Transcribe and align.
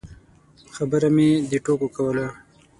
خبره 0.75 1.09
مې 1.15 1.29
د 1.49 1.51
ټوکو 1.65 1.87
کوله. 1.95 2.25